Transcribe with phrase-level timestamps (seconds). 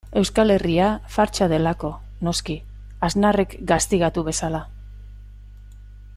[0.19, 1.91] Euskal Herria fartsa delako,
[2.29, 2.57] noski,
[3.09, 4.65] Aznarrek gaztigatu bezala.